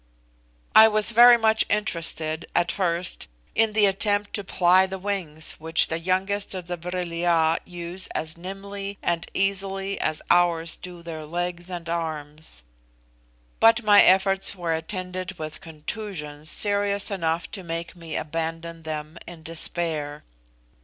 [0.75, 5.89] I was very much interested at first in the attempt to ply the wings which
[5.89, 11.27] the youngest of the Vril ya use as nimbly and easily as ours do their
[11.27, 12.63] legs and arms;
[13.59, 19.43] but my efforts were attended with contusions serious enough to make me abandon them in
[19.43, 20.23] despair.